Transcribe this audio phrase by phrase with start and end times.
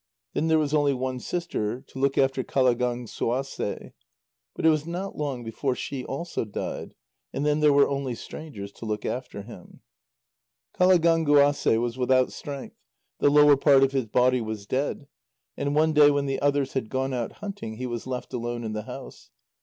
[0.33, 3.91] Then there was only one sister to look after Qalagánguasê,
[4.55, 6.95] but it was not long before she also died,
[7.31, 9.81] and then there were only strangers to look after him.
[10.73, 12.77] Qalagánguasê was without strength,
[13.19, 15.05] the lower part of his body was dead,
[15.55, 18.73] and one day when the others had gone out hunting, he was left alone in
[18.73, 19.29] the house.